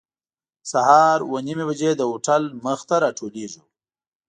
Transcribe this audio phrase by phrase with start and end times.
[0.71, 3.61] سهار اوه نیمې بجې د هوټل مخې ته راټولېږو.